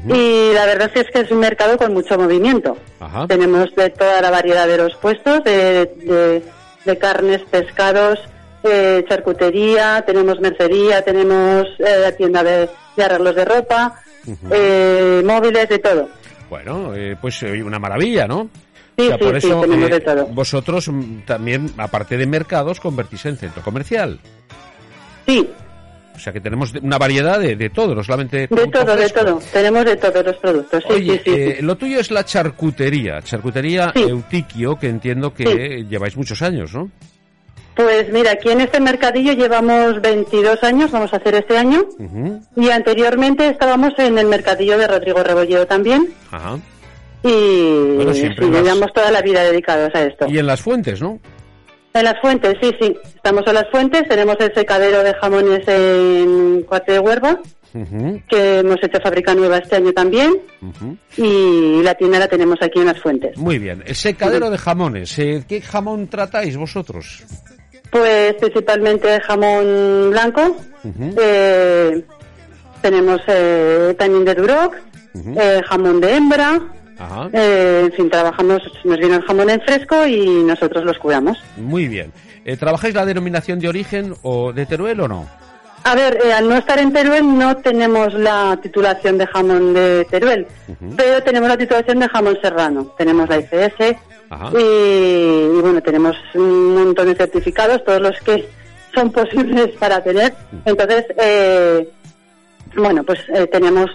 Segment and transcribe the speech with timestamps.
[0.08, 2.78] y la verdad es que es un mercado con mucho movimiento.
[3.00, 3.26] Ajá.
[3.28, 6.44] Tenemos de toda la variedad de los puestos, de, de-
[6.86, 8.20] de carnes, pescados,
[8.64, 13.96] eh, charcutería, tenemos mercería, tenemos eh, tienda de, de arreglos de ropa,
[14.52, 16.10] eh, móviles, de todo.
[16.50, 18.50] Bueno, eh, pues eh, una maravilla, ¿no?
[18.98, 23.38] Sí, O sea, sí, por eso eh, vosotros mm, también, aparte de mercados, convertís en
[23.38, 24.20] centro comercial.
[25.26, 25.48] Sí,
[26.16, 29.40] O sea que tenemos una variedad de, de todo, no solamente de todo, de todo.
[29.54, 30.84] Tenemos de todos los productos.
[30.88, 33.94] Sí, Oye, sí, eh, lo tuyo es la charcutería, charcutería.
[33.96, 36.90] Eutiquio, que entiendo que lleváis muchos años, ¿no?
[37.80, 41.86] Pues mira, aquí en este mercadillo llevamos 22 años, vamos a hacer este año.
[42.58, 46.10] Y anteriormente estábamos en el mercadillo de Rodrigo Rebolledo también.
[46.30, 46.60] Ajá.
[47.24, 50.26] Y Bueno, llevamos toda la vida dedicados a esto.
[50.28, 51.22] Y en las fuentes, ¿no?
[51.94, 52.98] En las fuentes, sí, sí.
[53.16, 57.40] Estamos en las fuentes, tenemos el secadero de jamones en Cuate de Huerva,
[58.28, 60.34] que hemos hecho fábrica nueva este año también.
[61.16, 63.38] Y la tienda la tenemos aquí en las fuentes.
[63.38, 63.82] Muy bien.
[63.86, 65.18] El secadero de jamones.
[65.18, 67.24] eh, ¿Qué jamón tratáis vosotros?
[67.92, 70.58] Pues principalmente jamón blanco.
[71.18, 72.04] Eh,
[72.82, 74.76] tenemos eh, también de Duroc,
[75.38, 76.62] eh, jamón de hembra.
[76.98, 77.30] Ajá.
[77.32, 81.38] eh, en fin, trabajamos, nos viene el jamón en fresco y nosotros los curamos.
[81.58, 82.12] Muy bien.
[82.60, 85.30] ¿Trabajáis la denominación de origen o de Teruel o no?
[85.84, 90.06] A ver, eh, al no estar en Teruel no tenemos la titulación de jamón de
[90.10, 90.46] Teruel,
[90.96, 92.94] pero tenemos la titulación de jamón serrano.
[92.98, 93.96] Tenemos la ICS
[94.54, 94.58] y,
[95.58, 98.48] y, bueno, tenemos un montón de certificados, todos los que
[98.94, 100.34] son posibles para tener.
[100.66, 101.90] Entonces, eh,
[102.76, 103.90] bueno, pues eh, tenemos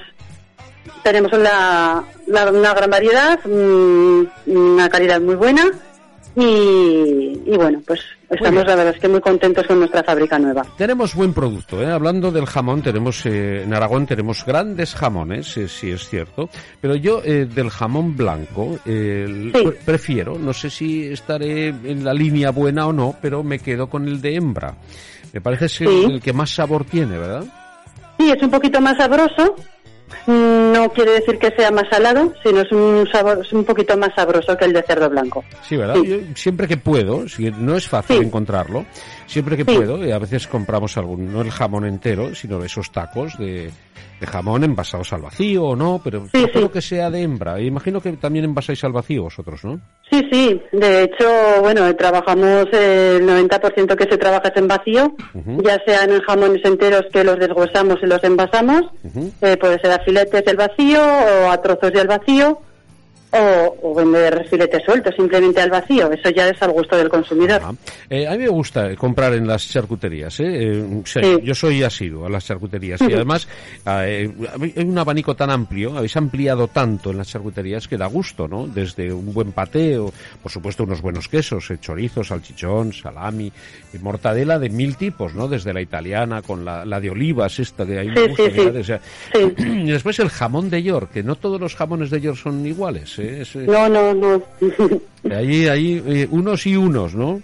[1.03, 5.65] tenemos la, la- una gran variedad, mm, una calidad muy buena
[6.35, 8.01] y, y bueno, pues
[8.35, 10.65] estamos la verdad es que muy contentos con nuestra fábrica nueva.
[10.77, 11.91] Tenemos buen producto, ¿eh?
[11.91, 16.49] Hablando del jamón, tenemos eh, en Aragón tenemos grandes jamones, eh, sí es cierto,
[16.81, 19.63] pero yo eh, del jamón blanco eh, Sí.
[19.63, 23.89] pre- prefiero, no sé si estaré en la línea buena o no, pero me quedo
[23.89, 24.75] con el de hembra.
[25.33, 26.05] Me parece ser Sí.
[26.11, 27.45] el que más sabor tiene, ¿verdad?
[28.19, 29.57] Sí, es un poquito más sabroso.
[30.27, 34.11] No quiere decir que sea más salado, sino es un sabor, es un poquito más
[34.15, 35.45] sabroso que el de cerdo blanco.
[35.63, 35.95] Sí, ¿verdad?
[35.97, 36.09] Sí.
[36.09, 38.25] Yo siempre que puedo, si no es fácil Sí.
[38.25, 38.85] encontrarlo,
[39.27, 39.77] siempre que Sí.
[39.77, 43.71] puedo, y a veces compramos algún, no el jamón entero, sino esos tacos de,
[44.21, 47.61] de jamón envasados al vacío o no, pero lo que sea de hembra.
[47.61, 49.81] Imagino que también envasáis al vacío vosotros, ¿no?
[50.15, 50.63] Sí, sí.
[50.71, 51.27] De hecho,
[51.61, 55.13] bueno, trabajamos el 90% que se trabaja es en vacío,
[55.65, 58.83] ya sean en jamones enteros que los deshuesamos y los envasamos,
[59.41, 62.61] eh, puede ser a filetes del vacío o a trozos del vacío,
[63.35, 66.11] o, o vender filetes sueltos simplemente al vacío.
[66.13, 67.61] Eso ya es al gusto del consumidor.
[67.63, 67.75] Ajá.
[68.09, 70.39] Eh, a mí me gusta comprar en las charcuterías.
[70.41, 70.45] ¿eh?
[70.47, 71.39] Eh, sí, Sí.
[71.43, 73.49] Yo soy asiduo a las charcuterías y además
[73.87, 74.31] eh,
[74.77, 78.67] hay un abanico tan amplio, habéis ampliado tanto en las charcuterías que da gusto, ¿no?
[78.67, 83.51] Desde un buen pateo, por supuesto unos buenos quesos, eh, chorizo, salchichón, salami,
[83.93, 85.49] y mortadela de mil tipos, ¿no?
[85.49, 89.01] Desde la italiana con la, la de olivas, esta que hay Sí, o sea,
[89.33, 89.55] Sí.
[89.85, 93.19] Y después el jamón de York, que no todos los jamones de York son iguales.
[93.25, 93.43] ¿Eh?
[93.43, 94.43] Es, eh, No, no, no.
[95.35, 97.41] Ahí hay eh, unos y unos, ¿no?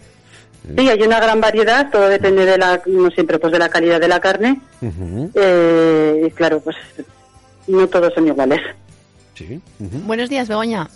[0.77, 3.99] Sí, hay una gran variedad, todo depende de la, no siempre, pues de la calidad
[4.01, 4.61] de la carne.
[4.83, 6.77] Ujú, Eh, y claro, pues
[7.67, 8.61] no todos son iguales.
[9.35, 9.59] Sí.
[9.79, 9.99] ujú.
[10.01, 10.89] Buenos días, Begoña.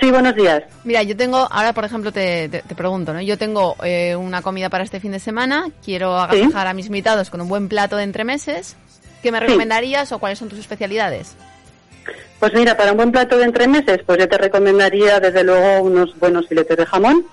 [0.00, 0.62] Sí, buenos días.
[0.84, 3.20] Mira, yo tengo, ahora por ejemplo te, te- te pregunto, ¿no?
[3.20, 7.30] Yo tengo eh, una comida para este fin de semana, quiero agasajar a mis invitados
[7.30, 8.76] con un buen plato de entremeses.
[9.24, 11.34] ¿Qué me recomendarías o cuáles son tus especialidades?
[12.38, 16.16] Pues mira, para un buen plato de entremeses, pues yo te recomendaría desde luego unos
[16.18, 17.24] buenos filetes de jamón,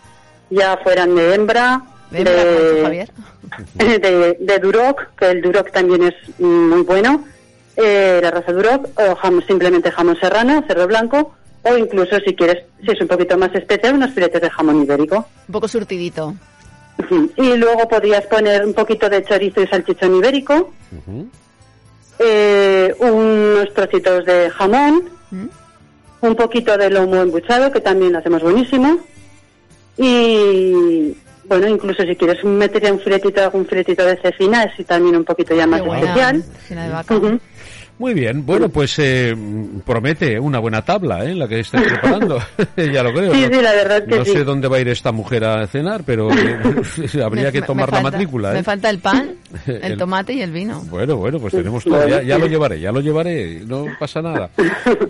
[0.50, 2.24] ya fueran de hembra, De
[3.76, 7.24] de, de Duroc, que el Duroc también es muy bueno,
[7.76, 12.64] eh, la raza Duroc, o jamón, simplemente jamón serrano, cerdo blanco, o incluso si quieres,
[12.84, 15.28] si es un poquito más especial, unos filetes de jamón ibérico.
[15.48, 16.34] Un poco surtidito.
[17.38, 20.72] Y luego podrías poner un poquito de chorizo y salchichón ibérico.
[22.20, 25.46] Eh, unos trocitos de jamón, ¿Mm?
[26.22, 28.98] un poquito de lomo embuchado, que también lo hacemos buenísimo.
[29.98, 31.16] Y
[31.46, 35.56] bueno, incluso si quieres meter un filetito, algún filetito de cecina, es también un poquito
[35.56, 36.44] ya más Qué especial.
[36.70, 37.16] de vaca.
[37.98, 39.34] Muy bien, bueno, pues eh,
[39.86, 41.34] promete una buena tabla, ¿eh?
[41.34, 42.40] La que estáis preparando.
[42.76, 43.34] ya lo creo.
[43.34, 43.56] Sí, ¿no?
[43.58, 44.32] sí, la verdad que No sí.
[44.34, 47.90] sé dónde va a ir esta mujer a cenar, pero eh, habría Me- que tomar
[47.94, 48.56] la matrícula, ¿eh?
[48.56, 50.82] Me falta el pan, el, El- tomate y el vino.
[50.90, 52.06] Bueno, bueno, pues tenemos todo.
[52.06, 53.62] Ya, ya lo llevaré, ya lo llevaré.
[53.66, 54.50] No pasa nada.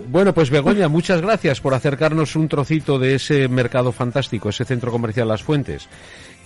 [0.08, 4.92] Bueno, pues Begoña, muchas gracias por acercarnos un trocito de ese mercado fantástico, ese centro
[4.92, 5.88] comercial Las Fuentes.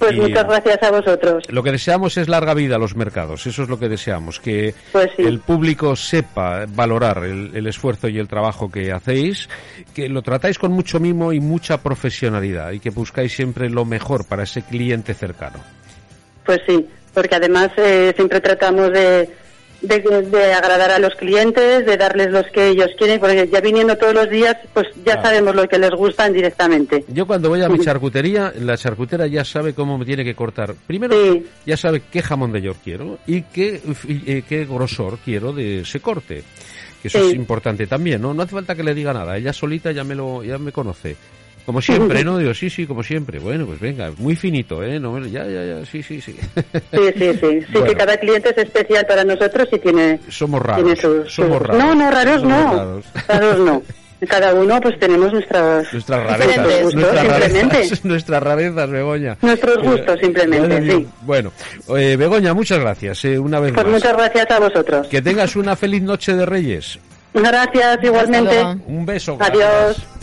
[0.00, 1.44] Pues Y muchas gracias a vosotros.
[1.50, 4.74] Lo que deseamos es larga vida a los mercados, eso es lo que deseamos, que
[4.92, 5.22] Pues sí.
[5.22, 9.48] el público sepa valorar el, el esfuerzo y el trabajo que hacéis,
[9.94, 14.26] que lo tratáis con mucho mimo y mucha profesionalidad y que buscáis siempre lo mejor
[14.26, 15.58] para ese cliente cercano.
[16.44, 19.28] Pues sí, porque además eh, siempre tratamos de,
[19.82, 23.96] de, de agradar a los clientes, de darles los que ellos quieren, porque ya viniendo
[23.96, 27.04] todos los días, pues ya sabemos lo que les gustan directamente.
[27.08, 30.74] Yo cuando voy a mi charcutería, la charcutera ya sabe cómo me tiene que cortar.
[30.86, 31.46] Primero, Sí.
[31.66, 35.80] ya sabe qué jamón de york quiero y qué, y, eh, qué grosor quiero de
[35.80, 36.42] ese corte.
[37.00, 37.28] Que eso Sí.
[37.28, 38.34] es importante también, ¿no?
[38.34, 39.36] No hace falta que le diga nada.
[39.38, 41.16] Ella solita ya me lo, ya me conoce.
[41.66, 42.38] Como siempre, ¿no?
[42.38, 43.38] Digo, sí, sí, como siempre.
[43.38, 44.98] Bueno, pues venga, muy finito, ¿eh?
[44.98, 46.34] No, me- ya, ya, ya, sí, sí, sí.
[46.34, 47.38] Sí, sí, sí.
[47.40, 47.86] Sí Bueno.
[47.86, 50.98] que cada cliente es especial para nosotros y tiene, Somos tiene raros.
[51.00, 51.32] sus...
[51.34, 51.78] Somos sus- raros.
[51.84, 52.76] No, no, raros Somos no.
[52.76, 53.04] raros.
[53.28, 53.82] Raros no.
[54.28, 57.74] Cada uno pues tenemos nuestras, Nuestras rarezas, nuestras Simplemente.
[57.76, 59.36] rarezas, nuestras rarezas, Begoña.
[59.40, 61.08] nuestros gustos Eh, simplemente, ya digo, sí.
[61.22, 61.52] Bueno,
[61.96, 63.94] eh, Begoña, muchas gracias, eh, una vez Pues más.
[63.94, 65.06] muchas gracias a vosotros.
[65.06, 66.98] Que tengas una feliz noche de Reyes.
[67.32, 68.62] Gracias igualmente.
[68.86, 69.38] Un beso.
[69.40, 69.58] Adiós.
[69.96, 70.19] gracias.